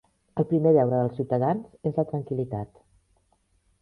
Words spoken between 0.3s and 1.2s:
El primer deure dels